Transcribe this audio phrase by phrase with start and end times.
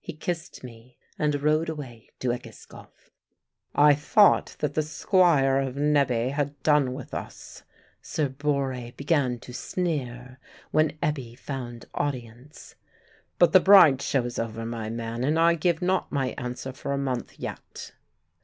[0.00, 2.88] He kissed me and rode away to Egeskov.
[3.72, 7.62] "I thought that the Squire of Nebbe had done with us,"
[8.02, 10.40] Sir Borre began to sneer,
[10.72, 12.74] when Ebbe found audience.
[13.38, 16.90] "But the Bride show is over, my man, and I give not my answer for
[16.92, 17.92] a month yet."